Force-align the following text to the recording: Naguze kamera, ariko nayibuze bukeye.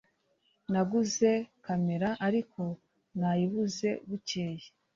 Naguze 0.71 1.29
kamera, 1.65 2.09
ariko 2.27 2.61
nayibuze 3.19 3.89
bukeye. 4.07 4.67